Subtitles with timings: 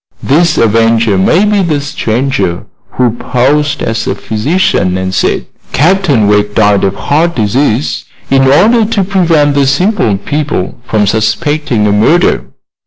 [0.23, 6.55] This avenger may be the stranger who posed as a physician and said Captain Wegg
[6.55, 12.45] died of heart disease, in order to prevent the simple people from suspecting a murder.